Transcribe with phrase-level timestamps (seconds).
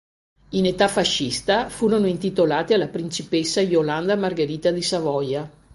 [0.53, 5.47] In età fascista furono intitolati alla principessa Iolanda Margherita di Savoia.